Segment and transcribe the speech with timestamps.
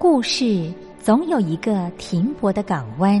[0.00, 3.20] 故事总有一个停泊的港湾。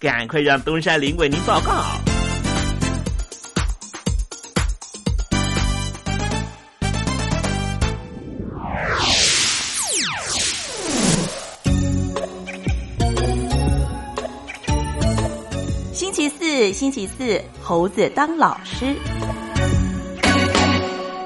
[0.00, 1.84] 赶快让东山林为您报告。
[15.92, 18.96] 星期四，星期四，猴子当老师。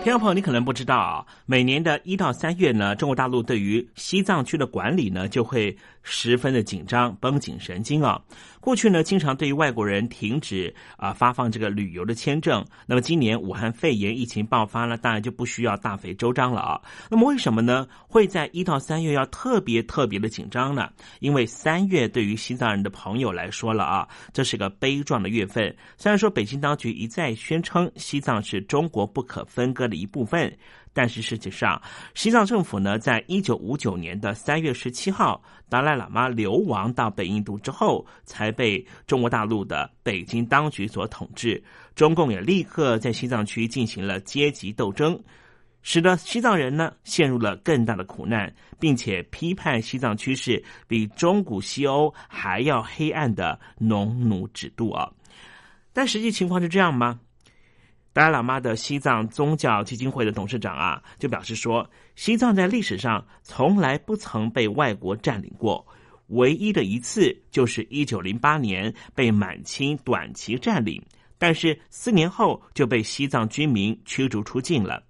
[0.03, 8.23] 听众朋友，你可能不知道啊，每年的一到三月呢，中国大陆对于西藏区的管理呢，就会十分的紧张，绷紧神经啊。
[8.61, 12.65] 过去呢，经常对于外国人停止啊发放这个旅游的签证。
[12.87, 16.81] 那么今年武汉肺炎疫情爆发了，当然就不需要大费周章了啊。
[17.11, 17.87] 那么为什么呢？
[18.07, 20.89] 会在一到三月要特别特别的紧张呢？
[21.21, 25.75] 因为三月对于西藏人的朋友来说了啊，这是个悲壮的月份。
[25.99, 30.55] 虽然说北京当局一再宣称西藏是中国不可分割的一部分。
[30.95, 31.83] 但是实际上，
[32.15, 41.63] 西藏政府呢，在一九五九年的三月十七号，达赖喇嘛流亡到北印度之后，才被中国大陆的北京当局所统治。
[41.97, 45.21] 中共也立刻在西藏区进行了阶级斗争，
[45.83, 55.11] 使得西藏人呢陷入了更大的苦难，并且批判西藏区是比中古西欧还要黑暗的农奴制度啊。
[55.93, 57.19] 但实际情况是这样吗？
[58.15, 61.85] 达赖喇嘛的西藏宗教基金会的董事长啊，就表示说，
[62.15, 65.85] 西藏在历史上从来不曾被外国占领过，
[66.29, 71.03] 唯一的一次就是一九零八年被满清短期占领，
[71.39, 75.03] 但是四年后就被西藏军民驱逐出境了。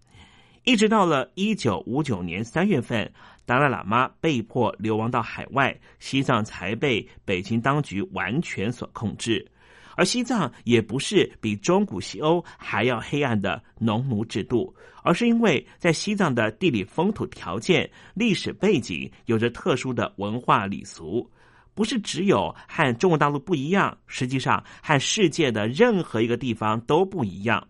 [0.63, 3.13] 一直到了一九五九年三月份，
[3.45, 9.47] 达赖喇嘛被迫流亡到海外，西藏才被北京当局完全所控制。
[9.97, 21.31] 而西藏也不是比中古西欧还要黑暗的农奴制度，而是因为在西藏的地理风土条件、历史背景有着特殊的文化礼俗，
[21.75, 27.67] 不是只有和中国大陆不一样，实际上和世界的任何一个地方都不一样。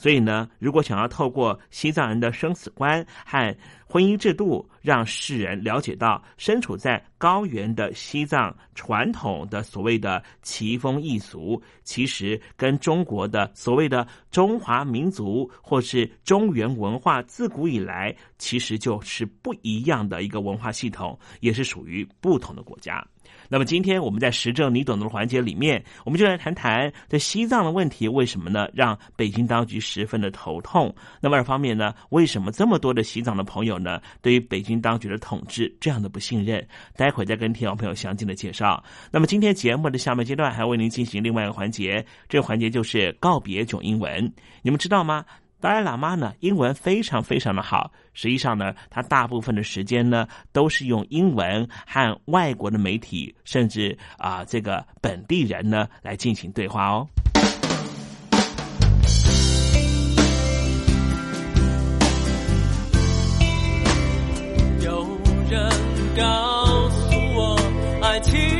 [0.00, 3.54] 所以呢，如果想要透过西藏人的生死观和
[3.84, 23.06] 婚姻制度，让世人了解到身处在高原的西藏传统的所谓的奇风异俗，其实跟中国的所谓的中华民族或是中原文化自古以来其实就是不一样的一个文化系统，也是属于不同的国家。
[23.52, 28.68] 那么今天我们在实证你懂的环节里面，我们就来谈谈这西藏的问题为什么呢？
[28.72, 30.94] 让北京当局十分的头痛。
[31.20, 36.64] 那么二方面呢，为什么这么多的西藏的朋友呢，对于北京当局的统治这样的不信任？
[36.96, 38.82] 待会再跟听众朋友详尽的介绍。
[39.10, 44.32] 那么今天节目的下面阶段还为您进行另外一个环节，这个环节就是告别囧英文。
[44.62, 45.24] 你们知道吗？
[45.60, 47.92] 达赖喇嘛呢，英文非常非常的好。
[48.14, 57.06] 实际上呢，他大部分的时间呢，都是用英文和外国的媒体，甚至啊这个本地人呢来进行对话哦。
[64.82, 65.06] 有
[65.50, 65.70] 人
[66.16, 67.56] 告诉我，
[68.02, 68.59] 爱情。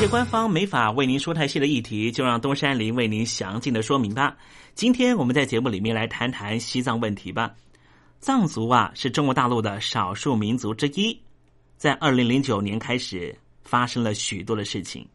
[0.00, 4.34] 那些官方没法为您说太细的议题，就让东山林为您详尽的说明吧。
[4.74, 7.54] 今天我们在节目里面来谈谈西藏问题吧。
[8.18, 11.20] 藏族啊是中国大陆的少数民族之一，
[11.76, 15.06] 在二零零九年开始发生了许多的事情，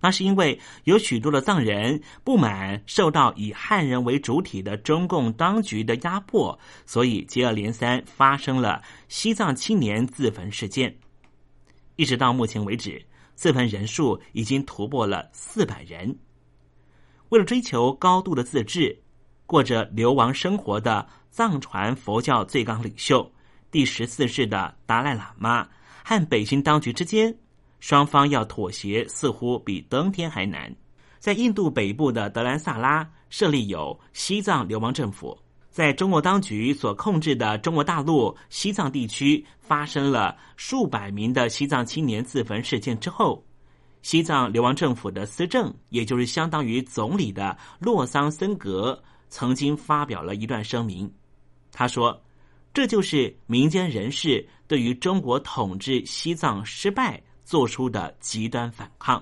[0.00, 10.96] 那是因为有许多的藏人不满受到以汉人为主体的中共当局的压迫，所以接二连三发生了西藏青年自焚事件。
[11.96, 16.16] 一直到目前为止，自焚人数已经突破了四百人。
[17.30, 18.96] 为了追求高度的自治，
[19.46, 23.30] 过着流亡生活的藏传佛教最高领袖
[23.70, 25.68] 第十四世的达赖喇嘛
[26.04, 27.36] 和北京当局之间，
[27.80, 30.74] 双方要妥协似乎比登天还难。
[31.18, 35.36] 在印度北部的德兰萨拉设立有西藏流亡政府，
[35.74, 43.44] 在中国当局所控制的中国大陆西藏地区发生了数百名的西藏青年自焚事件之后。
[44.00, 51.12] 西藏流亡政府的司政，也就是相当于总理的洛桑森格，曾经发表了一段声明。
[51.72, 52.22] 他说
[52.72, 59.20] ：“这就是民间人士对于中国统治西藏失败做出的极端反抗。”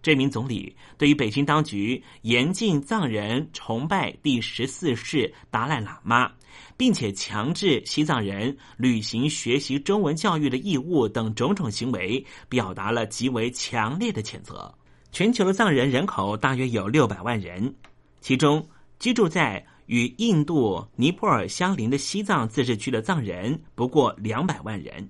[0.00, 6.30] 这名总理对于北京当局严禁藏人崇拜第十四世达赖喇嘛，
[6.76, 14.72] 并且强制西藏人履行学习中文教育的义务等种种行为，表达了极为强烈的谴责。
[15.10, 17.74] 全球的藏人人口大约有六百万人，
[18.20, 18.66] 其中
[18.98, 25.08] 居住在与印度、尼泊尔相邻的西藏自治区的藏人不过两百万人。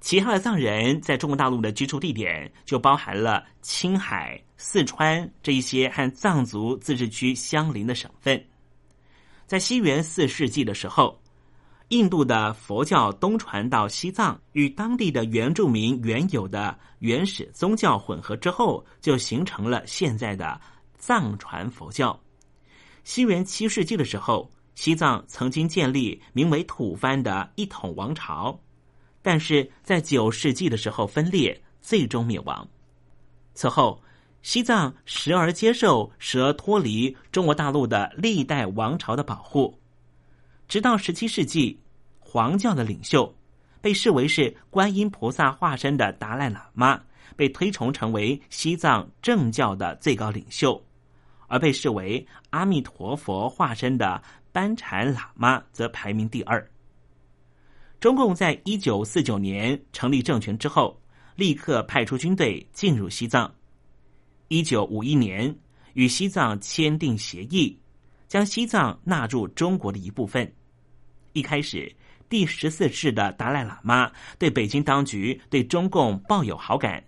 [0.00, 8.42] 其他的藏人在中国大陆的居住地点就包含了青海、四川这一些和藏族自治区相邻的省份。
[9.46, 11.20] 在西元四世纪的时候，
[11.88, 20.60] 印度的佛教东传到西藏，与当地的原住民原有的原始宗教混合之后，就形成了现在的
[20.98, 22.18] 藏传佛教。
[23.02, 28.60] 西元七世纪的时候，西藏曾经建立名为吐蕃的一统王朝。
[29.26, 32.64] 但是在九世纪的时候分裂，最终灭亡。
[33.54, 34.00] 此后，
[34.40, 39.76] 西藏时而接受，时而脱离中国大陆的历代王朝的保护，
[40.68, 41.76] 直到十七世纪，
[42.20, 43.34] 黄教的领袖
[43.80, 47.02] 被视为是观音菩萨化身的达赖喇嘛
[47.34, 50.80] 被推崇成为西藏正教的最高领袖，
[51.48, 56.64] 而被视为阿弥陀佛化身的班禅喇嘛则排名第二。
[57.98, 61.00] 中共在一九四九年成立政权之后，
[61.34, 63.52] 立刻派出军队进入西藏，
[64.48, 65.54] 一九五一年
[65.94, 67.78] 与西藏签订协议，
[68.28, 70.50] 将西藏纳入中国的一部分。
[71.32, 71.90] 一开始，
[72.28, 77.02] 第十四世的达赖喇嘛对北京当局对中共抱有好感，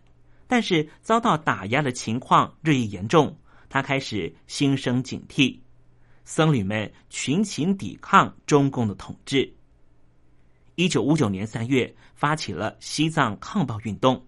[0.47, 3.37] 但是遭到打压的情况日益严重，
[3.69, 5.59] 他开始心生警惕。
[6.25, 9.51] 僧侣们群情抵抗中共的统治。
[10.79, 14.25] 一九五九年三月，发起了西藏抗暴运动。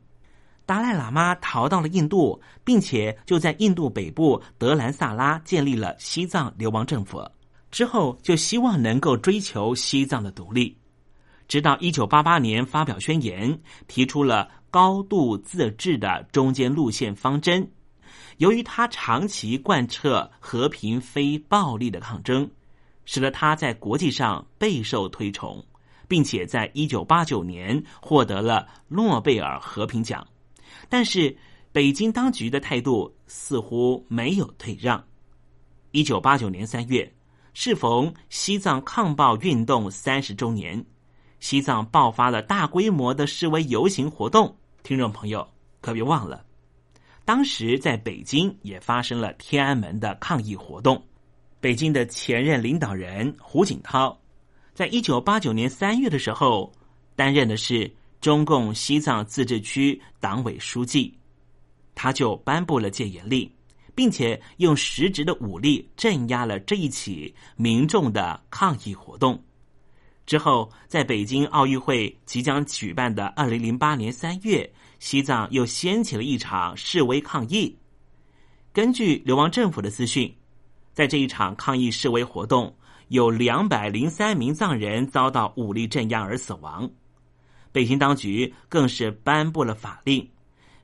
[0.66, 7.24] 达赖喇嘛逃到了印度，并且就在印度北部德兰萨拉建立了西藏流亡政府。
[7.70, 10.76] 之后就希望能够追求西藏的独立。
[11.46, 17.70] 直到一九八八年发表宣言，提出了高度自治的中间路线方针。
[18.38, 22.50] 由于他长期贯彻和平非暴力的抗争，
[23.04, 25.64] 使得他在国际上备受推崇。
[26.10, 30.26] 并且在一九八九年获得了诺贝尔和平奖，
[30.88, 31.36] 但是
[31.70, 35.04] 北京当局的态度似乎没有退让。
[35.92, 37.14] 一九八九年三月，
[37.54, 40.84] 适逢西藏抗暴运动三十周年，
[41.38, 44.56] 西藏爆发了大规模的示威游行活动。
[44.82, 45.48] 听众朋友
[45.80, 46.44] 可别忘了，
[47.24, 51.00] 当时在北京也发生了天安门的抗议活动。
[51.60, 54.19] 北京的前任领导人胡锦涛。
[54.80, 56.72] 在一九八九年三月的时候，
[57.14, 61.12] 担任的是中共西藏自治区党委书记，
[61.94, 63.52] 他就颁布了戒严令，
[63.94, 69.38] 并且用实质的武力镇压了这一起民众的抗议活动。
[70.24, 77.76] 之后，在北京奥运会即将举办的二零零八年三月，西藏又掀起了一场示威抗议。
[78.72, 80.34] 根据流亡政府的资讯，
[80.94, 82.74] 在这一场抗议示威活动。
[83.10, 86.88] 有两百零三名藏人遭到武力镇压而死亡，
[87.72, 90.30] 北京当局更是颁布了法令，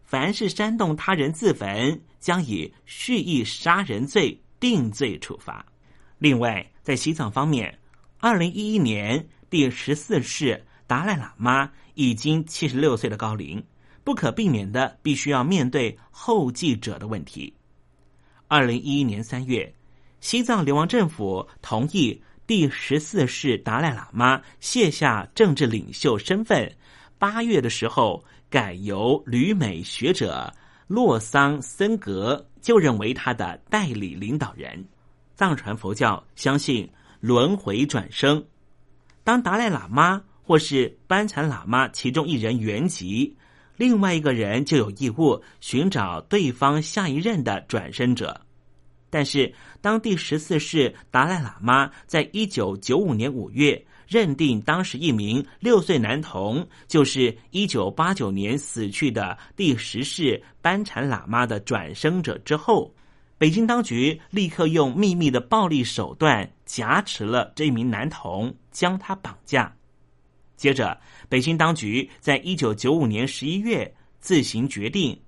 [0.03, 5.65] 凡是煽动他人自焚，将以蓄意杀人罪定罪处罚。
[6.19, 7.79] 另外，在西藏方面，
[8.19, 13.65] 二零一一年第十四世达赖喇嘛已经七十六岁的高龄，
[14.03, 17.55] 不可避免的必须要面对后继者的问题。
[18.49, 19.73] 二零一一年三月。
[20.21, 26.73] 西藏流亡政府同意第十四世达赖喇嘛卸下政治领袖身份，
[27.19, 30.53] 八月的时候改由旅美学者
[30.87, 34.85] 洛桑森格就任为他的代理领导人。
[35.35, 36.89] 藏传佛教相信
[37.21, 38.45] 轮回转生，
[39.23, 43.33] 当达赖喇嘛或是班禅喇嘛其中一人圆寂，
[43.77, 48.41] 另外一个人就有义务寻找对方下一任的转生者。
[49.09, 62.95] 但是，当第十四世达赖喇嘛在一九九五年五月认定当时一名六岁男童就是一九八九年死去的第十世班禅喇嘛的转生者之后，
[63.39, 69.75] 北京当局立刻用秘密的暴力手段挟持了这名男童，将他绑架。
[70.57, 75.21] 接着，北京当局在一九九五年十一月自行决定。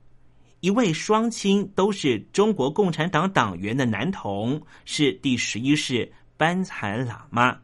[0.60, 7.56] 一位双亲都是中国共产党党员的男童是第十一世班禅喇嘛。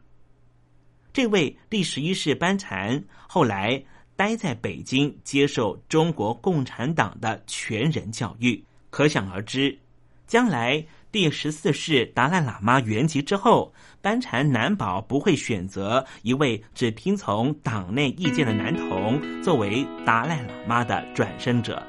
[1.11, 3.83] 这位第十一世班禅后来
[4.15, 9.77] 待在北京接受中国共产党的全人教育，可想而知，
[10.25, 21.85] 将来第十四世达赖喇嘛圆寂之后，班禅难保不会选择一位只听从党内意见的男童作为达赖喇嘛的转生者。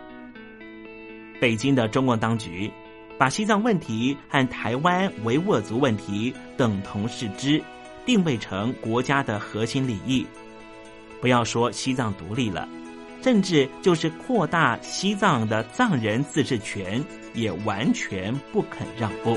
[1.41, 2.71] 北京的中共当局
[3.19, 7.63] 把西藏问题和台湾维吾尔族问题等同视之，
[8.05, 10.27] 定位成国家的核心利益。
[11.21, 12.69] 不要说西藏独立了，
[13.23, 17.03] 甚至就是扩大西藏的藏人自治权，
[17.35, 19.37] 也完全不肯让步。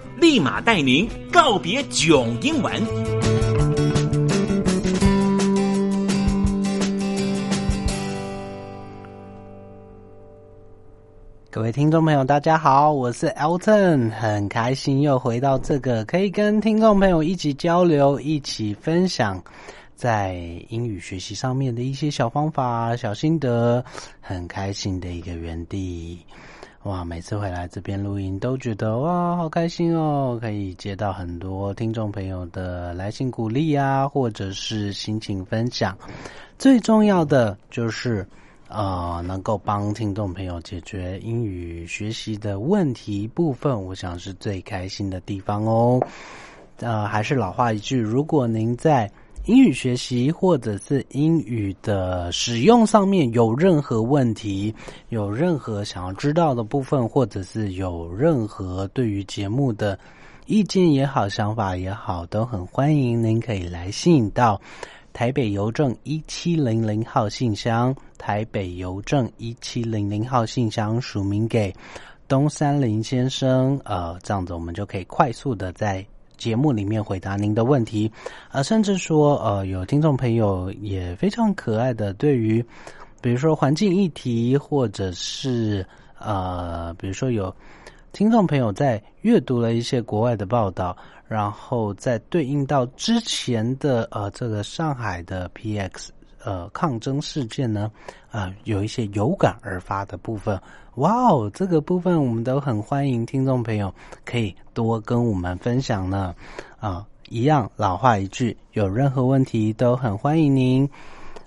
[0.21, 2.71] 立马带您告别囧英文。
[11.49, 19.43] 各位听众朋友，大家好，我是 Elton，很开心又回到这个可以跟听众朋友一起交流、一起分享
[19.95, 20.35] 在
[20.69, 23.83] 英语学习上面的一些小方法、小心得，
[24.19, 26.23] 很开心的一个园地。
[26.83, 30.37] 哇，每次回来这边录音都觉得哇，好开心哦！
[30.41, 35.97] 可以接到很多听众朋友的来信鼓励啊，或者是心情分享。
[36.57, 38.27] 最重要的就是。
[38.73, 45.99] 呃，能够帮听众朋友解决英语学习的问题部分，我想是最开心的地方哦。
[46.79, 49.11] 呃，还是老话一句，如果您在
[49.45, 54.73] 英语学习或者是英语的使用上面有任何问题，
[55.09, 59.97] 有任何想要知道的部分，或者是有任何对于节目的
[60.45, 64.61] 意见也好、想法也好，都很欢迎您可以来信到。
[65.11, 71.73] 台北邮政一七零零号信箱，台北邮政一七零零号信箱署名给
[72.27, 73.81] 东山林先生。
[73.83, 76.05] 呃，这样子我们就可以快速的在
[76.41, 78.11] 节目里面回答您的问题。
[78.49, 82.65] 啊，甚至说，呃，有听众朋友也非常可爱的，对于
[83.21, 85.85] 比如说环境议题，或者是
[86.17, 87.55] 呃，比如说有
[88.11, 90.97] 听众朋友在阅读了一些国外的报道。
[91.31, 96.09] 然后再对应到之前的呃这个上海的 PX
[96.43, 97.91] 呃抗争事件呢，
[98.31, 100.59] 啊有一些有感而发的部分，
[100.95, 103.93] 哇哦，这个部分我们都很欢迎听众朋友
[104.25, 106.35] 可以多跟我们分享呢，
[106.79, 110.89] 啊一样老话一句，有任何问题都很欢迎您。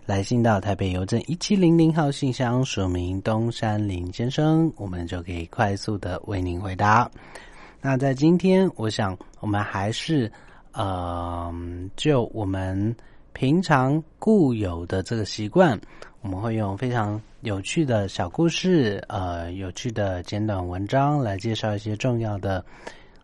[0.06, 7.10] 来信到台北邮政一七零零号信箱，署名东山林先生，我们就可以快速的为您回答。
[7.80, 10.30] 那在今天，我想我们还是，
[10.72, 11.50] 呃，
[11.96, 12.94] 就我们
[13.34, 15.78] 平常固有的这个习惯，
[16.22, 22.64] 我们会用非常有趣的小故事，呃，有趣的简短文章来介绍一些重要的，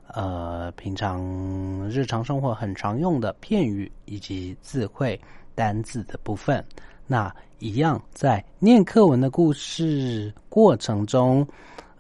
[0.08, 1.22] 呃，平常
[1.88, 5.18] 日常生活很常用的片语以及字汇、
[5.54, 6.62] 单字的部分。
[7.06, 11.46] 那一样在念课文的故事过程中，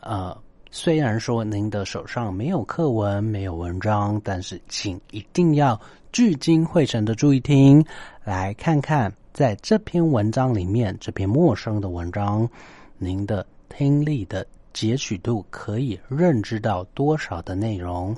[0.00, 0.36] 呃。
[0.72, 5.76] 虽然说您的手上没有课文、没有文章，但是请一定要
[6.12, 7.84] 聚精会神的注意听，
[8.24, 12.48] 来看看在这篇文章里面，这篇陌生的文章，
[12.98, 18.16] 您的听力的截取度可以认知到多少的内容。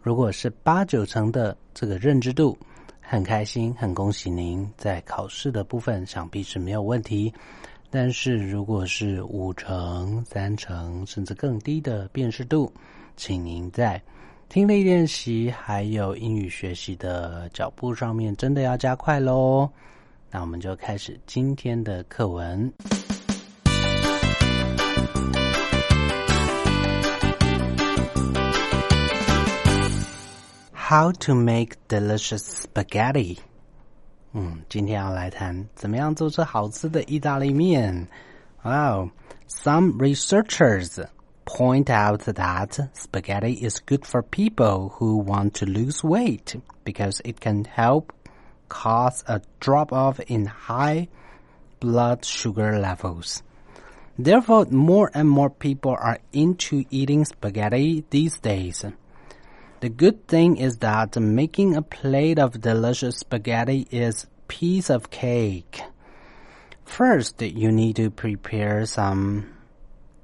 [0.00, 2.56] 如果是八九成的这个认知度，
[3.00, 7.32] 很开心，很恭喜您，在考试的部分想必是没有问题。
[7.90, 12.72] 但是如果是五成、三成甚至更低的辨识度，
[13.16, 14.00] 请您在
[14.48, 19.68] 听力练习还有英语学习的脚步上面真的要加快喽。
[20.30, 22.72] 那我们就开始今天的课文。
[30.72, 33.38] How to make delicious spaghetti？
[34.32, 38.06] 嗯，今天要来谈怎么样做出好吃的意大利面。
[38.62, 39.10] Wow.
[39.48, 41.04] Some researchers
[41.46, 47.40] point out that spaghetti is good for people who want to lose weight because it
[47.40, 48.12] can help
[48.68, 51.08] cause a drop off in high
[51.80, 53.42] blood sugar levels.
[54.18, 58.84] Therefore, more and more people are into eating spaghetti these days.
[59.80, 65.80] The good thing is that making a plate of delicious spaghetti is piece of cake.
[66.84, 69.52] First, you need to prepare some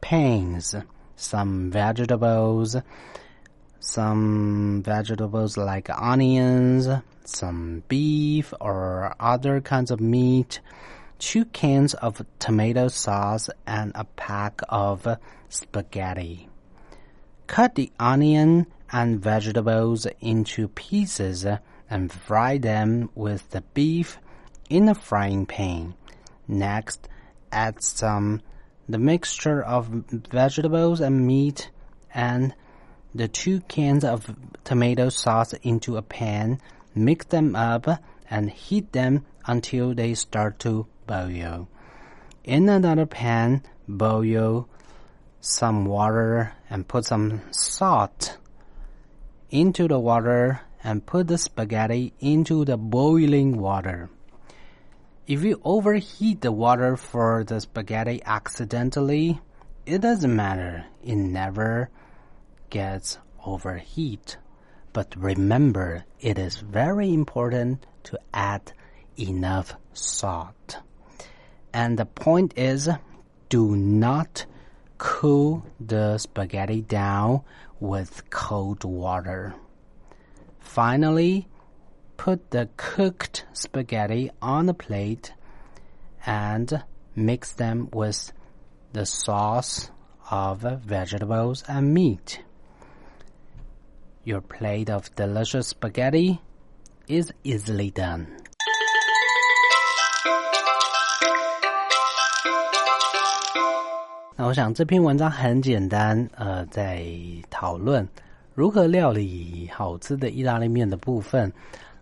[0.00, 0.74] panes,
[1.22, 2.76] some vegetables,
[3.80, 6.88] some vegetables like onions,
[7.24, 10.60] some beef or other kinds of meat,
[11.18, 15.06] two cans of tomato sauce, and a pack of
[15.48, 16.48] spaghetti.
[17.46, 21.46] Cut the onion and vegetables into pieces
[21.88, 24.18] and fry them with the beef
[24.68, 25.94] in a frying pan.
[26.48, 27.08] Next,
[27.50, 28.40] add some
[28.88, 31.70] the mixture of vegetables and meat
[32.14, 32.54] and
[33.14, 36.60] the two cans of tomato sauce into a pan,
[36.94, 37.86] mix them up
[38.30, 41.68] and heat them until they start to boil.
[42.44, 44.68] In another pan, boil
[45.40, 48.38] some water and put some salt
[49.50, 54.08] into the water and put the spaghetti into the boiling water.
[55.24, 59.40] If you overheat the water for the spaghetti accidentally,
[59.86, 60.86] it doesn't matter.
[61.04, 61.90] It never
[62.70, 64.36] gets overheat.
[64.92, 68.72] But remember, it is very important to add
[69.16, 70.78] enough salt.
[71.72, 72.90] And the point is,
[73.48, 74.44] do not
[74.98, 77.42] cool the spaghetti down
[77.78, 79.54] with cold water.
[80.58, 81.46] Finally,
[82.17, 85.31] put the cooked spaghetti on a plate
[86.25, 86.83] and
[87.15, 88.31] mix them with
[88.93, 89.89] the sauce
[90.29, 92.39] of vegetables and meat.
[94.23, 96.39] Your plate of delicious spaghetti
[97.07, 98.27] is easily done.
[104.35, 107.03] 那我想这篇文章很简单，呃，在
[107.49, 108.07] 讨论
[108.53, 111.51] 如何料理好吃的意大利面的部分。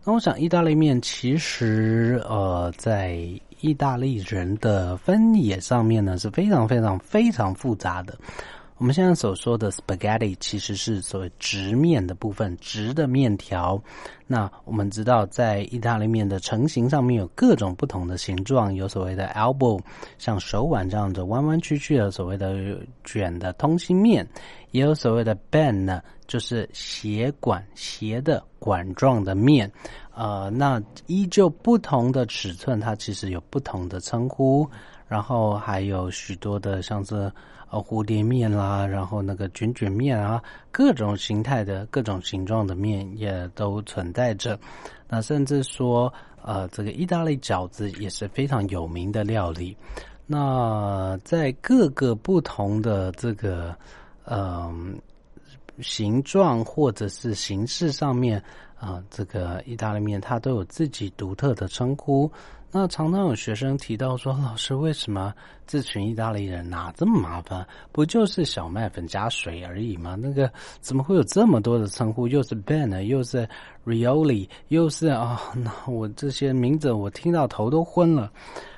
[0.03, 3.19] 那我想，意大利面其实，呃，在
[3.61, 8.17] 意大利人的分野上面呢，是非常非常非常复杂的。
[8.81, 13.79] 我们现在所说的 spaghetti 其实是所谓直面的部分，直的面条。
[14.27, 19.79] 那我们知道，在意大利面的成型上面有各种不同的形状，有所谓的 elbow，
[20.17, 24.27] 像手腕这样子弯弯曲曲的所谓的卷的通心面，
[24.71, 29.71] 也有所谓的 bend 呢，就是斜管斜的管状的面。
[30.15, 34.67] 呃，那依旧不同的尺寸，它其实有不同的称呼。
[35.07, 37.31] 然后还有许多的像是
[37.71, 44.59] 呃蝴蝶面啦，然后那个卷卷面啊，各种形态的各种形状的面也都存在着。
[45.09, 49.77] 那甚至说呃这个意大利饺子也是非常有名的料理。
[50.27, 53.75] 那在各个不同的这个
[54.25, 54.97] 嗯
[55.81, 58.43] 形状或者是形式上面
[58.79, 62.31] 啊，这个意大利面它都有自己独特的称呼。
[62.73, 65.35] 那常常有学生提到说：“老师，为什么
[65.67, 67.67] 这群意大利人哪这么麻烦？
[67.91, 70.15] 不就是小麦粉加水而已吗？
[70.17, 70.49] 那个
[70.81, 72.29] 怎么会有这么多的称呼？
[72.29, 73.49] 又是 Ben，又是
[73.85, 75.41] Rioli，又是啊……
[75.57, 78.31] 那我这些名字我听到头都昏了。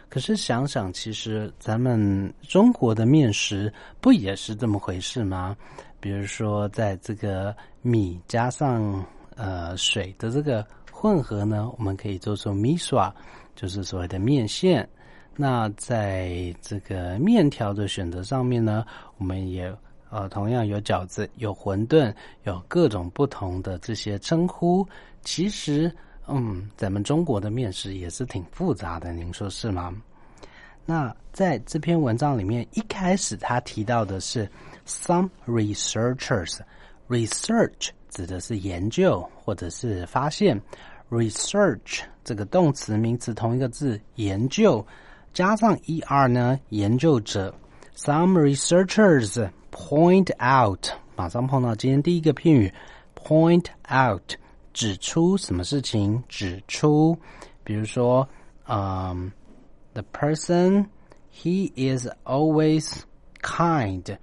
[0.09, 5.55] 可是想想，其实咱们中国的面食不也是这么回事吗？
[6.01, 9.05] 比如说，在这个米加上
[9.37, 13.15] 呃水的这个混合呢，我们可以做出米刷。”
[13.55, 14.89] 就是所谓的面线，
[15.37, 18.85] 那在这个面条的选择上面呢，
[19.19, 19.73] 我们也
[20.11, 22.13] 呃同样有饺子、有馄饨、
[22.45, 24.85] 有各种不同的这些称呼。
[25.23, 25.95] 其实，
[26.27, 29.95] 嗯，咱们中国的面食也是挺复杂的，您说是吗？
[30.85, 34.51] 那在这篇文章里面，一开始他提到的是
[34.87, 40.61] some researchers，research 指的是研究或者是发现。
[41.12, 44.86] research 这个动词名词同一个字，研究
[45.34, 47.54] 加上 er 呢，研究者。
[47.96, 52.72] Some researchers point out，马上碰到今天第一个片语，
[53.16, 54.34] point out，
[54.74, 57.18] 指出什么事情，指出，
[57.64, 58.28] 比如说，
[58.68, 59.32] 嗯、
[59.94, 60.86] um,，the person
[61.34, 63.02] he is always
[63.42, 64.18] kind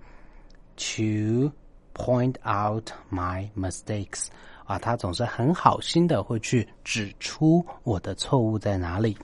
[0.77, 1.53] to
[1.95, 4.27] point out my mistakes。
[4.69, 9.17] 啊，他总是很好心的会去指出我的错误在哪里。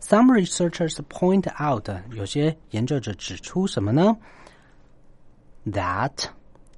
[0.00, 4.16] Some researchers point out，有些研究者指出什么呢？
[5.66, 6.12] That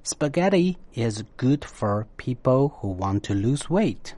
[0.05, 4.13] spaghetti is good for people who want to lose weight。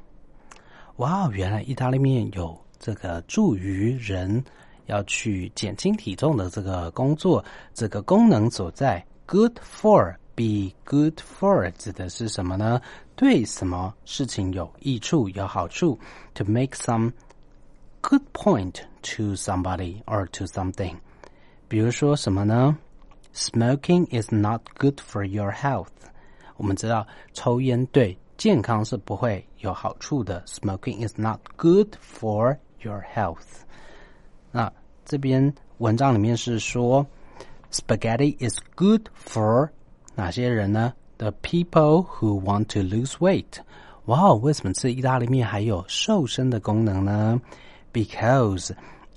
[0.97, 4.43] 哇，原来意大利面有这个助于人
[4.85, 9.03] 要去减轻体重的这个工作，这个功能所在。
[9.25, 12.81] Good for be good for 指的是什么呢？
[13.15, 15.99] 对什么事情有益处、有好处？
[16.35, 17.11] To make some
[18.01, 20.95] good point to somebody or to something。
[21.67, 22.77] 比如说什么呢？
[23.33, 25.87] Smoking is not good for your health。
[26.57, 30.43] 我们知道抽烟对健康是不会有好处的。
[30.45, 33.63] Smoking is not good for your health。
[34.51, 34.71] 那
[35.05, 37.05] 这边文章里面是说，
[37.71, 39.69] spaghetti is good for
[40.15, 40.93] 哪些人呢？
[41.17, 43.59] The people who want to lose weight。
[44.05, 47.39] 哇，为什么吃意大利面还有瘦身的功能呢？
[47.93, 48.71] Because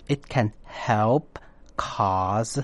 [0.09, 1.25] it can help
[1.77, 2.63] cause，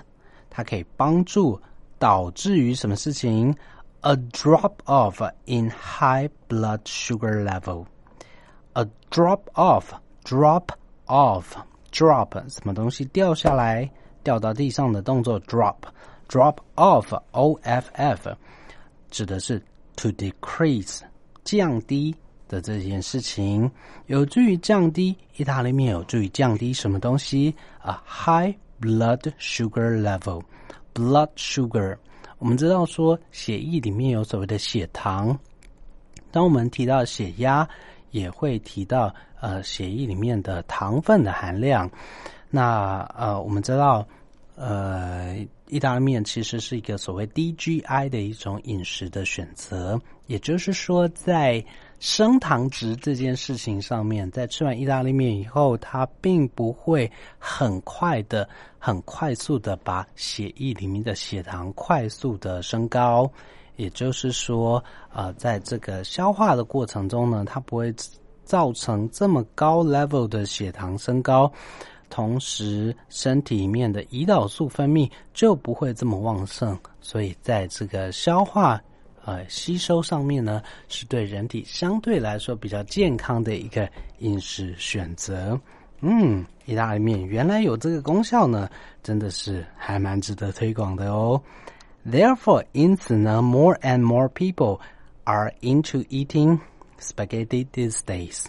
[0.51, 1.61] 它可以帮助
[1.99, 3.55] 导致于什么事情？
[4.01, 10.69] A drop off in high blood sugar level。A drop off，drop
[11.07, 13.91] off。drop 什么东西掉下来，
[14.23, 15.41] 掉到地上的动作
[16.34, 18.36] Drop off, o f f
[19.12, 19.62] 指的是
[19.96, 21.02] to decrease
[21.44, 22.16] 降低
[22.48, 23.70] 的这件事情，
[24.08, 31.98] 有助于降低意大利面有助于降低什么东西啊？High blood sugar level，blood sugar
[32.40, 35.38] 我们知道说血液里面有所谓的血糖，
[36.32, 37.70] 当我们提到血压。
[38.10, 41.90] 也会提到呃血液里面的糖分的含量。
[42.52, 44.08] 那呃我们知道
[44.56, 45.36] 呃
[45.74, 51.64] 意大利面其实是一个所谓低 GI 的一种饮食的选择，也就是说在
[52.00, 63.28] 升糖值这件事情上面，在吃完意大利面以后，它并不会很快的、很快速的把血液里面的血糖快速的升高。
[63.76, 67.92] 也就是说，呃，在这个消化的过程中呢，它不会
[68.44, 71.52] 造成这么高 level 的血糖升高，
[72.14, 78.80] 同时身体里面的胰岛素分泌就不会这么旺盛，所以在这个消化
[79.26, 85.60] 呃吸收上面呢，是对人体相对来说比较健康的一个饮食选择。
[86.02, 88.70] 嗯，意大利面原来有这个功效呢，
[89.02, 91.42] 真的是还蛮值得推广的哦。
[92.08, 94.80] Therefore，因此呢，more and more people
[95.24, 96.60] are into eating
[97.00, 98.46] spaghetti these days.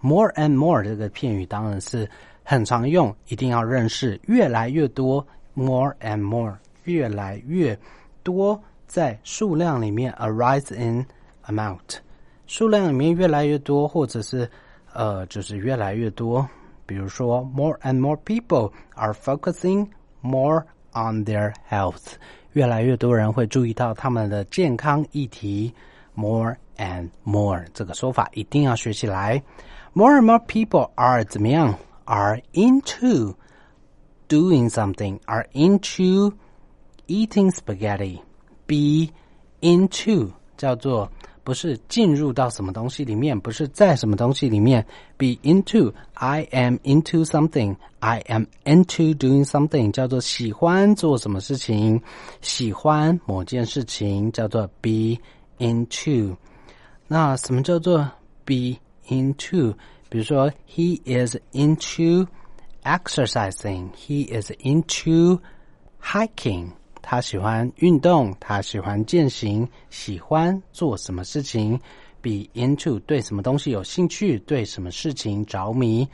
[0.00, 2.08] More and more 这个片语当然是
[2.44, 4.20] 很常用，一定要认识。
[4.26, 6.54] 越来越多，more and more，
[6.84, 7.76] 越来越
[8.22, 11.04] 多，在数量里面，a rise in
[11.46, 11.96] amount，
[12.46, 14.48] 数量里面越来越多，或者是
[14.92, 16.46] 呃，就是越来越多。
[16.86, 19.88] 比如说，more and more people are focusing
[20.20, 22.12] more on their health。
[22.52, 25.74] 越来越多人会注意到他们的健康议题。
[26.16, 29.42] More and more 这个说法一定要学起来。
[29.94, 31.74] More and more people are 怎么样
[32.05, 33.35] ？Are into
[34.27, 35.19] doing something.
[35.25, 36.33] Are into
[37.07, 38.19] eating spaghetti.
[38.65, 39.11] Be
[39.61, 41.11] into 叫做
[41.43, 44.85] 不是进入到什么东西里面，不是在什么东西里面。
[45.17, 47.75] Be into I am into something.
[47.99, 52.01] I am into doing something，叫做喜欢做什么事情，
[52.41, 55.17] 喜欢某件事情，叫做 be
[55.57, 56.35] into。
[57.07, 58.09] 那什么叫做
[58.45, 59.73] be into？
[60.13, 62.27] 比如说，He is into
[62.83, 63.91] exercising.
[63.93, 65.39] He is into
[66.01, 66.71] hiking.
[67.01, 71.79] 他喜欢运动，他喜欢践行，喜欢做什么事情？
[72.21, 76.07] Be into 对什么东西有兴趣，对什么事情着迷？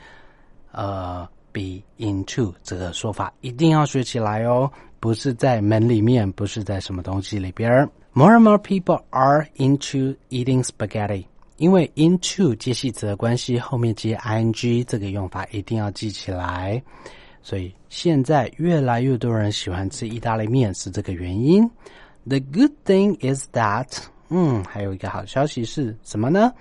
[0.72, 7.90] 呃，be into 这个说法一定要学起来哦，不是在门里面，不是在什么东西里边。
[8.12, 11.26] More and more people are into eating spaghetti，
[11.61, 16.81] 因为 into 接系词的关系，后面接 ing 这个用法一定要记起来。
[17.43, 21.69] 所以现在越来越多人喜欢吃意大利面，是这个原因。
[22.25, 23.95] The good thing is that，
[24.29, 26.51] 嗯，还有一个好消息是什么呢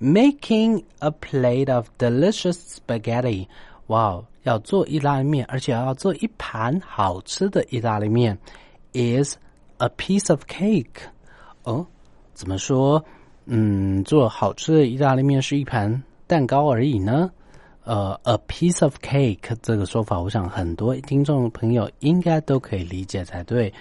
[0.00, 3.46] ？Making a plate of delicious spaghetti，
[3.86, 8.36] 哇，要做意大利面，而且要做一盘好吃的意大利面
[8.92, 9.36] ，is
[9.76, 11.06] a piece of cake。
[11.62, 11.86] 哦，
[12.34, 13.04] 怎么说？
[13.50, 17.30] 嗯，做好吃的意大利面是一盘蛋糕而已呢？
[17.84, 23.72] 呃，a piece of cake 这个说法，我想很多听众朋友应该都可以理解才对。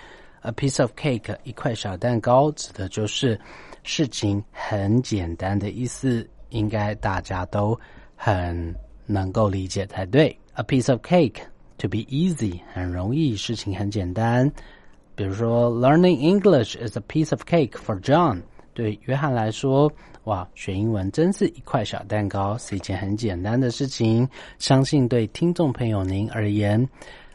[0.44, 3.38] a piece of cake 一块小蛋糕，指的就是
[3.84, 7.78] 事情很简单的意思，应该大家都
[8.16, 8.74] 很
[9.06, 10.34] 能够理解才对。
[10.54, 11.42] a piece of cake
[11.78, 14.50] to be easy 很容易，事情很简单。
[15.14, 18.42] 比如说，learning English is a piece of cake for John。
[18.78, 19.92] 对约翰来说，
[20.26, 24.30] 哇，学英文真是一块小蛋糕，是一件很简单的事情。
[24.60, 26.88] 相信对听众朋友您而言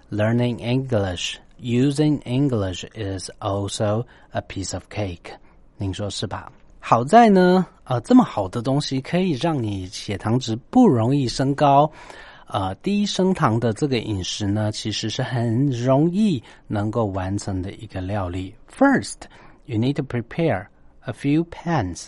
[0.09, 5.33] ，learning English, using English is also a piece of cake。
[5.77, 6.53] 您说是吧？
[6.79, 11.91] 好在呢，呃，这么好的东西可以让你血糖值不容易升高。
[12.47, 18.55] 呃，低升糖的这个饮食呢，其实是很容易能够完成的一个料理。
[18.71, 19.23] First,
[19.65, 20.67] you need to prepare
[21.02, 22.08] a few pans。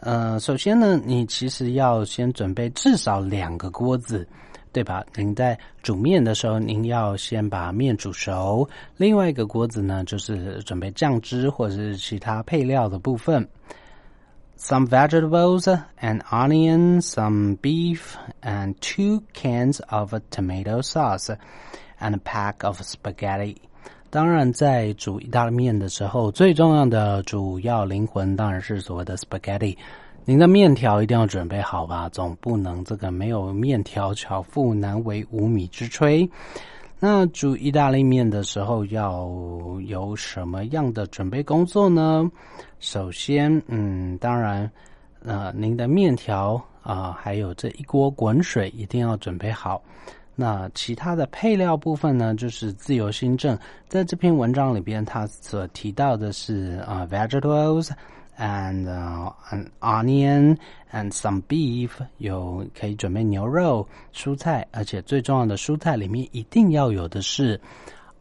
[0.00, 4.26] 呃，首先呢，你其实要先准备至少两个锅子，
[4.72, 5.04] 对吧？
[5.16, 8.68] 您在煮面的时候，您要先把面煮熟。
[8.96, 13.46] 另外一个锅子呢，就是准备酱汁或者是其他配料的部分。
[14.56, 15.68] Some vegetables
[16.00, 21.30] and onion, some beef, and two cans of tomato sauce,
[22.00, 23.56] and a pack of spaghetti.
[24.13, 29.75] 当然，在煮意大利面的时候，最重要的主要灵魂当然是所谓的 spaghetti。
[30.23, 36.29] 您的面条一定要准备好吧，总不能这个没有面条，巧妇难为无米之炊。
[36.99, 39.27] 那煮意大利面的时候要
[39.87, 42.29] 有什么样的准备工作呢？
[42.79, 44.71] 首先，嗯，当然，
[45.25, 49.81] 呃，您的面条啊，还有这一锅滚水一定要准备好。
[50.35, 53.57] 那其他的配料部分呢，就是自由新政
[53.87, 57.89] 在这篇文章里边，他所提到的是啊，vegetables
[58.39, 58.85] and
[59.51, 60.57] an onion
[60.91, 67.61] and some beef，有可以准备牛肉、蔬菜，而且最重要的蔬菜里面一定要有的是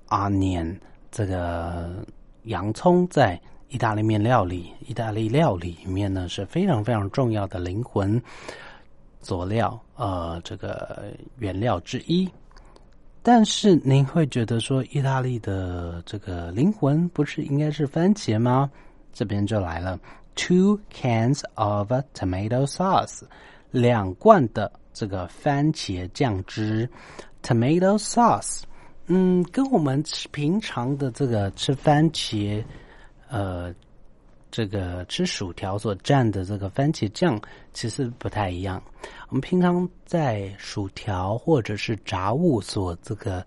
[0.08, 0.78] onion，
[1.10, 2.04] 这个
[2.42, 8.22] 洋葱在意大利面料理、意大利料理里面呢是非常非常重要的灵魂。
[9.23, 11.05] 佐料，呃，这个
[11.39, 12.29] 原料之一。
[13.23, 18.68] 但是您会觉得说，意大利的这个灵魂不是应该是番茄吗？
[19.12, 19.99] 这边就来了
[20.35, 23.23] ，two cans of tomato sauce，
[23.70, 26.89] 两罐的这个番茄酱汁
[27.43, 28.62] ，tomato sauce，
[29.07, 32.62] 嗯，跟我们吃平常的这个吃番茄，
[33.31, 33.73] 呃。
[34.53, 37.40] 这个吃薯条所蘸的这个番茄酱
[37.72, 38.80] 其实不太一样。
[39.30, 43.44] 我们平常在薯条或者是炸物所这个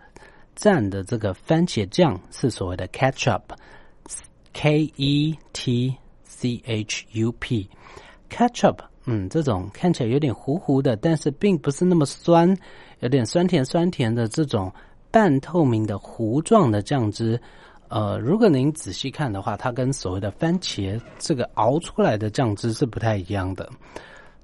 [0.58, 12.58] 蘸的这个番茄酱是所谓的 ketchup，K E T C H U P，ketchup，嗯，这种看起来有点糊糊的，但是并不是那么酸，
[13.01, 14.74] 有点酸甜酸甜的这种
[15.12, 17.39] 半透明的糊状的酱汁。
[17.88, 23.70] 呃，如果您仔细看的话，它跟所谓的番茄这个熬出来的酱汁是不太一样的。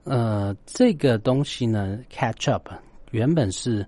[0.04, 2.62] 呃，这个东西呢，ketchup
[3.12, 3.86] 原本是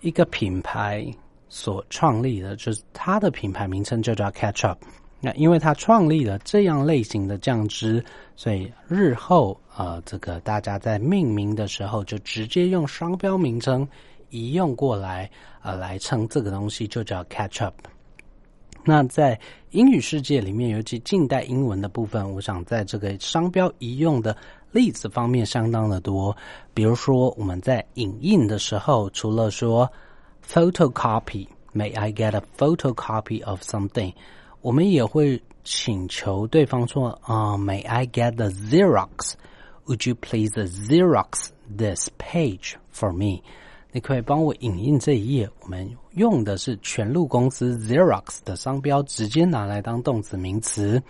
[0.00, 1.06] 一个品牌
[1.48, 4.76] 所创立的，就是它的品牌名称就叫 ketchup。
[5.20, 8.04] 那因为它创立了这样类型的酱汁，
[8.36, 13.86] 所以日后呃，这个大家在命名的时候就直接用商标名称
[14.30, 15.28] 移用过来，
[15.62, 17.72] 呃，来称这个东西就叫 ketchup。
[18.84, 19.38] 那在
[19.72, 24.34] 英语世界里面，尤其近代英文的部分，我想在这个商标移用的
[24.72, 26.34] 例子方面相当的多。
[26.72, 29.90] 比如说，我们在影印的时候，除了说
[30.46, 34.14] photocopy，May I get a photocopy of something？
[34.62, 43.42] 我们也会请求对方说啊，May I get the Xerox？Would you please Xerox this page for me？
[43.90, 45.48] 你可以帮我影印这一页。
[45.62, 51.02] 我们用的是全路公司 Xerox 的商标，直接拿来当动词名词，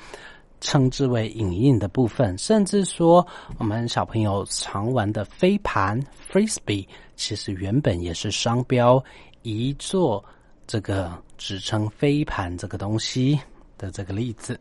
[0.61, 2.39] 称之为影印的部分。
[2.39, 3.26] 甚至说，
[3.59, 6.01] 我们小朋友常玩的飞盘
[6.31, 9.03] Frisbee，其实原本也是商标，
[9.43, 10.24] 一做
[10.66, 13.39] 这个指称飞盘这个东西
[13.76, 14.59] 的这个例子。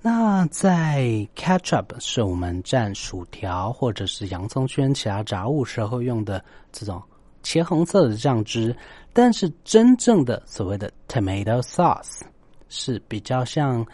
[0.00, 6.42] 那在 Ketchup 是我们蘸薯条或者是洋葱圈其他杂物时候用的
[6.72, 7.02] 这种。
[7.42, 8.74] 茄红色的酱汁，
[9.12, 12.20] 但是真正的所谓的 tomato sauce
[12.68, 13.84] 是比较像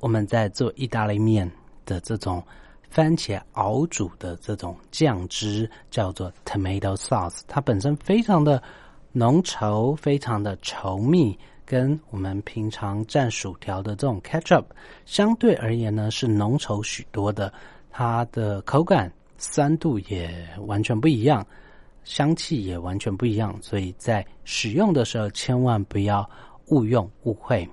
[0.00, 1.50] 我们在做意大利面
[1.86, 2.42] 的这种
[2.90, 7.40] 番茄熬煮的这种酱汁，叫做 tomato sauce。
[7.46, 8.62] 它本身非常的
[9.12, 14.64] 浓稠，非常的稠密，跟我们平常蘸薯条的这种 ketchup
[15.06, 17.52] 相对而言呢是浓稠许多的。
[17.96, 21.46] 它的口感、酸度也完全不一样。
[22.04, 26.28] 香气也完全不一样，所以在使用的时候千万不要
[26.66, 27.68] 误用误会。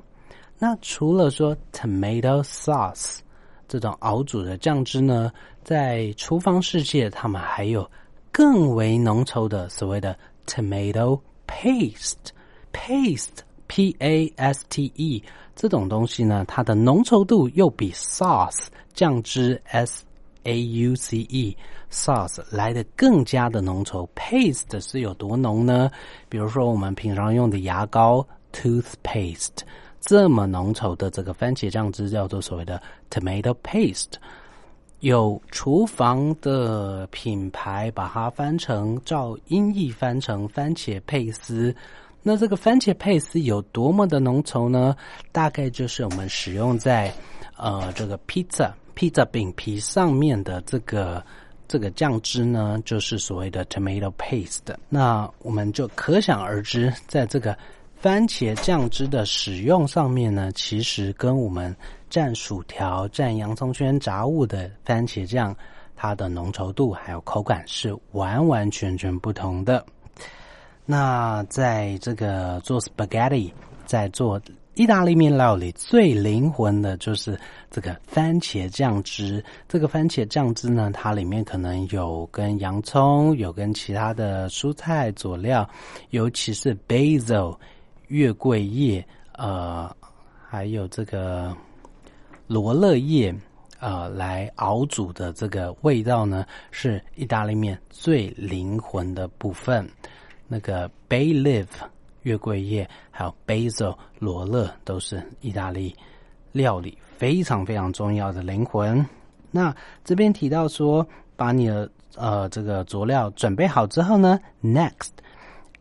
[0.57, 3.19] 那除了说 tomato sauce
[3.67, 5.32] 这种熬煮的酱汁呢，
[5.63, 7.89] 在厨房世界，他们还有
[8.32, 12.32] 更为浓稠的所谓的 tomato paste。
[12.73, 15.21] paste p a s t e
[15.55, 20.05] 这种东西呢，它的浓稠度又比 sauce 酱汁 s
[20.43, 21.55] a u c e
[21.91, 24.07] sauce 来的更加的浓稠。
[24.15, 25.89] paste 是有多浓呢？
[26.29, 29.59] 比如说我们平常用的牙膏 toothpaste，
[29.99, 34.13] 这么浓稠的这个番茄酱汁叫做所谓的 tomato paste。
[34.99, 41.75] 有厨房的品牌把它翻成照音译翻成番茄佩斯。
[42.21, 44.95] 那这个番茄佩斯有多么的浓稠呢？
[45.31, 47.11] 大概就是我们使用在
[47.57, 51.23] 呃这个 pizza 披萨饼皮上面的这个
[51.67, 54.75] 这个酱汁呢，就是所谓的 tomato paste。
[54.89, 57.57] 那我们就可想而知，在这个
[57.95, 61.75] 番茄酱汁的使用上面呢，其实跟我们
[62.09, 65.55] 蘸薯条、蘸洋葱圈炸物的番茄酱，
[65.95, 69.85] 它的浓稠度还有口感是完完全全不同的。
[70.83, 73.53] 那在这个做 spaghetti，
[73.85, 74.41] 在做
[74.76, 77.38] 意大利面料理，最灵魂的就是
[77.69, 79.43] 这个番茄酱汁。
[79.67, 85.69] 这个番茄酱汁呢，它里面可能有跟洋葱，有跟其他的蔬菜佐料，
[86.11, 87.57] 尤其是 basil
[88.07, 89.93] 月桂叶，呃，
[90.47, 91.53] 还有这个
[92.47, 93.36] 罗勒叶，
[93.80, 99.86] 呃，来熬煮的这个味道呢，是意大利面最灵魂的部分。
[100.47, 101.67] 那个 bay leaf
[102.22, 105.94] 月桂叶，还有 basil 罗勒，都是意大利
[106.53, 109.05] 料理非常非常重要的灵魂。
[109.51, 109.74] 那
[110.05, 115.11] 这边提到说，把你的呃这个佐料准备好之后呢，next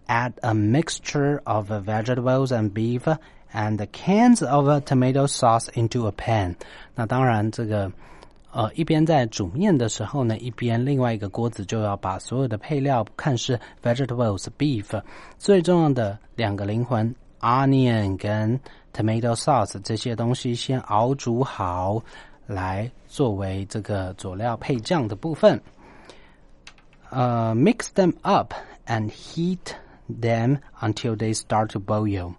[0.08, 3.18] add a mixture of vegetables and beef
[3.54, 6.56] and cans of tomato sauce into a pan。
[6.94, 7.92] 那当然这个。
[8.53, 15.01] 呃，一边在煮面的时候呢，一边另外一个锅子就要把所有的配料，看是 vegetables beef，
[15.39, 18.59] 最重要的两个灵魂 onion 跟
[18.93, 22.03] tomato sauce 这些东西先熬煮好，
[22.47, 25.61] 来作为这个佐料配酱的部分。
[27.11, 28.53] 呃，mix them up
[28.87, 29.75] and heat
[30.21, 32.35] them until they start to boil。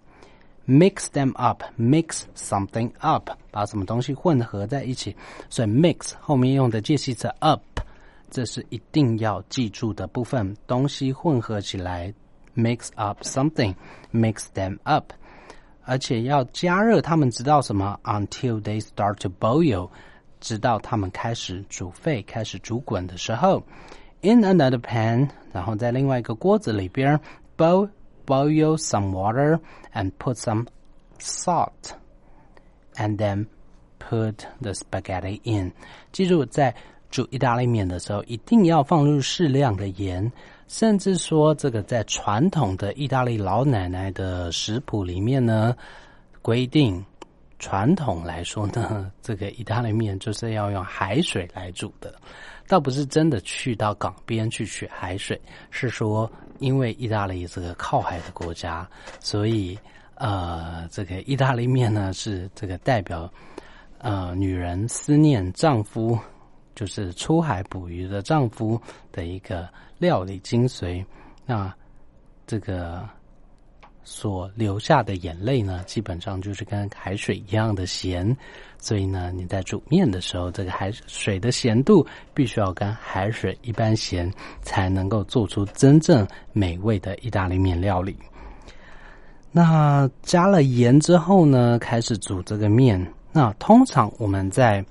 [0.69, 5.15] Mix them up, mix something up，把什么东西混合在一起。
[5.49, 7.61] 所以 mix 后面用的介系词 up，
[8.29, 10.53] 这是一定要记住的部分。
[10.67, 12.13] 东西混合起来，
[12.53, 15.13] mix up something，mix them up，
[15.85, 17.97] 而且要加热它们，直到什么？
[18.03, 19.89] Until they start to boil，
[20.41, 23.63] 直到它们开始煮沸、开始煮滚的时候。
[24.19, 27.17] In another pan，然后在另外一个锅子里边，
[27.55, 27.87] boil。
[28.26, 29.58] Boil some water
[29.92, 30.66] and put some
[31.18, 31.94] salt,
[32.96, 33.46] and then
[33.98, 35.72] put the spaghetti in.
[36.12, 36.74] 记住，在
[37.10, 40.30] 煮意大利面的时候，一定要放入适量的盐。
[40.68, 45.76] 甚至说，这个在传统的意大利老奶奶的食谱里面呢，
[46.40, 47.04] 规定
[47.58, 52.14] 传统来说呢，这个意大利面就是要用海水来煮的。
[52.68, 55.40] 倒不是真的去到港边去取海水，
[55.70, 58.88] 是说因为意大利这个靠海的国家，
[59.20, 59.78] 所以
[60.14, 63.30] 呃，这个意大利面呢是这个代表
[63.98, 66.18] 呃女人思念丈夫，
[66.74, 71.04] 就是出海捕鱼的丈夫的一个料理精髓。
[71.44, 71.74] 那
[72.46, 73.08] 这个。
[74.04, 78.36] 所流下的眼泪呢，基本上就是跟海水一样的咸，
[78.78, 84.28] 所以呢，你在煮面的时候，这个海水的咸度必须要跟海水一般咸，
[84.60, 88.16] 才能够做出真正美味的意大利面料理。
[89.52, 93.06] 那加了盐之后呢，开始煮这个面。
[93.32, 94.84] 那通常我们在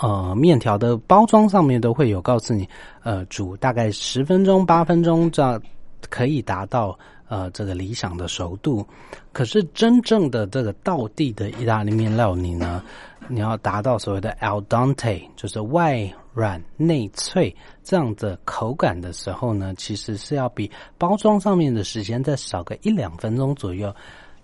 [0.00, 2.68] 呃面条的包装上面都会有告诉你，
[3.02, 5.60] 呃，煮大概十分钟、八分钟，这样
[6.08, 6.96] 可以达到。
[7.32, 8.86] 呃，这个理想的熟度，
[9.32, 12.84] 可是真正的这个道地的意大利面料理呢，
[13.26, 23.90] 你要达到所谓的 al dente，就是外软内脆这样的口感的时候呢，其实是要比包装上面的时间再少个一两分钟左右。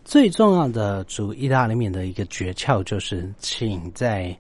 [0.03, 4.35] 最重要的煮意大利面的一个诀窍就是，请在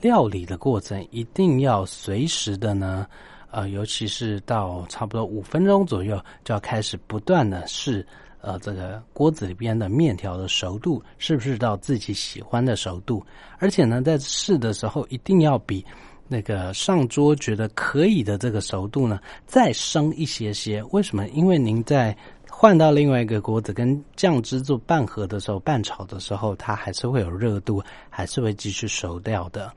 [0.00, 3.06] 料理的过程一定要随时的呢。
[3.52, 8.04] 呃，尤其是到差不多五分钟左右，就要开始不断的试，
[8.40, 13.24] 呃，这个锅子里边的面条的熟度是不是到自己喜欢的熟度？
[13.58, 15.84] 而且呢，在试的时候一定要比
[16.28, 20.82] 那个上桌觉得可以的这个熟度呢再升一些些。
[20.84, 21.28] 为什么？
[21.28, 22.16] 因为您在
[22.50, 29.70] 换到另外一个锅子跟酱汁做拌合的时候、拌炒的时候，它还是会有热度，还是会继续熟掉的。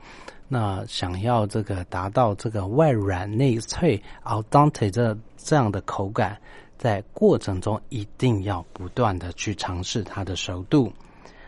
[0.48, 6.38] 那想要这个达到这个外软内脆 al dente 这这样的口感，
[6.78, 10.92] 在过程中一定要不断的去尝试它的熟度。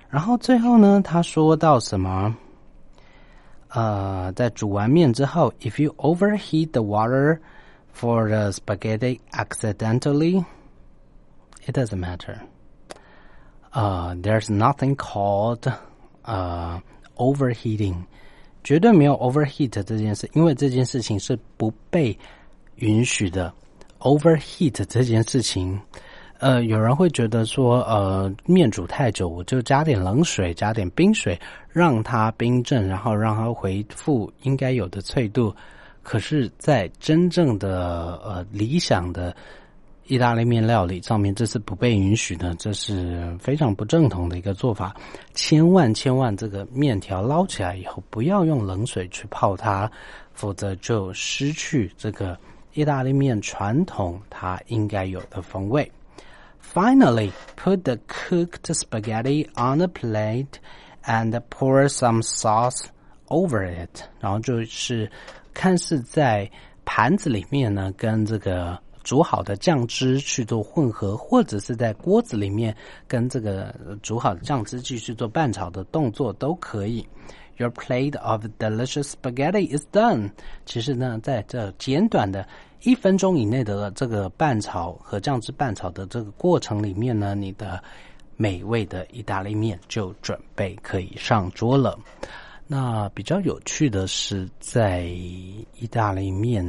[0.09, 2.35] 然后最后呢，他说到什么？
[3.69, 7.37] 呃，在煮完面之后，if you overheat the water
[7.93, 10.43] for the spaghetti accidentally,
[11.65, 12.37] it doesn't matter.
[13.71, 15.69] 呃、，there's nothing called
[16.21, 16.81] 呃、
[17.17, 18.05] uh, overheating，
[18.67, 22.13] 绝对没有 overheat 这件事，因为这件事情是不被
[22.75, 23.53] 允许的。
[23.99, 25.79] overheat 这件事情，
[26.39, 31.39] 呃，有人会觉得说，呃，面煮太久，我就加点冷水，加点冰水，
[31.69, 35.55] 让它冰镇，然后让它恢复应该有的脆度。
[36.03, 39.33] 可是，在真正的呃理想的
[40.07, 44.95] 意大利面料理上面，这是不被允许的，这是非常不正统的一个做法。
[45.33, 49.89] 千万千万，这个面条捞起来以后，不要用冷水去泡它，
[50.33, 52.37] 否则就失去这个
[52.73, 55.91] 意大利面传统它应该有的风味。
[56.59, 60.59] Finally, put the cooked spaghetti on a plate
[61.03, 62.85] and pour some sauce
[63.27, 64.01] over it.
[64.19, 65.09] 然后就是
[65.53, 66.49] 看似在
[66.85, 68.77] 盘子里面呢，跟这个
[69.07, 72.75] 煮好的酱汁去做混合，或者是在锅子里面
[73.07, 77.07] 跟这个煮好的酱汁继续做拌炒的动作都可以。
[77.55, 80.29] Your plate of delicious spaghetti is done.
[80.65, 82.45] 其实呢，在这简短的
[82.83, 87.81] 一分钟以内的这个拌炒和酱汁拌炒的这个过程里面呢，你的
[88.35, 91.97] 美味的意大利面就准备可以上桌了。
[92.69, 96.65] 那比较有趣的是，在意大利面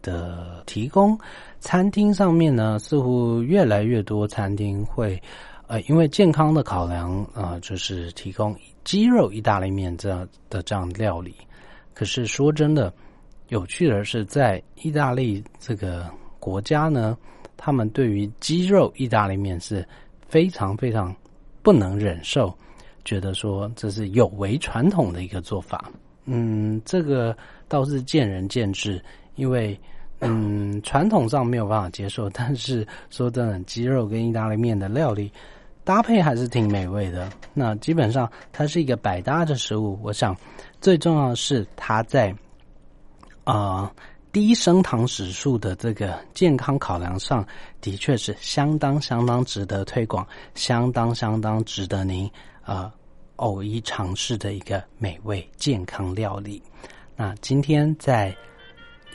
[0.00, 1.18] 的提供
[1.58, 5.20] 餐厅上面呢，似乎越来越多餐厅会，
[5.66, 11.34] 呃，因为健康的考量，呃，就是提供鸡肉意大利面这样的这样料理。
[11.94, 12.92] 可是说真的，
[13.48, 17.18] 有趣的是，在意大利这个国家呢，
[17.56, 19.84] 他们对于鸡肉意大利面是
[20.28, 21.12] 非常非常
[21.60, 22.56] 不能忍受。
[23.04, 25.90] 觉得说这是有违传统的一个做法，
[26.24, 27.36] 嗯，这个
[27.68, 29.02] 倒是见仁见智，
[29.36, 29.78] 因为
[30.20, 35.32] 嗯，传统上没有办法接受，但是说真的，鸡肉跟意大利面的料理
[35.82, 37.30] 搭配还是挺美味的。
[37.54, 40.36] 那基本上它是一个百搭的食物，我想
[40.80, 42.34] 最重要的是它在
[43.44, 43.90] 啊
[44.30, 47.44] 低升糖指数的这个健康考量上，
[47.80, 50.24] 的确是相当相当值得推广，
[50.54, 52.30] 相当相当值得您。
[52.70, 52.88] 呃，
[53.34, 56.62] 偶一尝试的一个美味健康料理。
[57.16, 58.32] 那今天在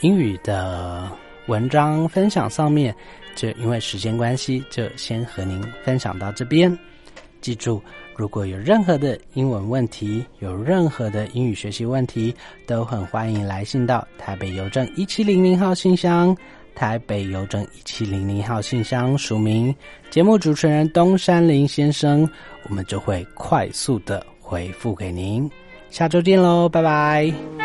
[0.02, 1.10] 英语的
[1.48, 2.94] 文章分享上面，
[3.34, 6.78] 就因为时间关系，就先和您分享到这边。
[7.40, 7.82] 记住，
[8.14, 12.36] 如果有任何的英文问题，有任何的英语学习问题，
[12.68, 16.36] 都很欢迎来信到台北邮政一七零零号信箱。
[16.74, 19.74] 台北邮政一七零零号信箱署名，
[20.12, 22.30] 节目主持人东山林先生，
[22.70, 25.50] 我们就会快速的回复给您。
[25.90, 27.65] 下周见喽，拜拜。